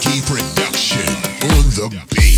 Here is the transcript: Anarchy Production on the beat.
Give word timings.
Anarchy 0.00 0.22
Production 0.22 1.14
on 1.42 1.68
the 1.74 2.06
beat. 2.08 2.29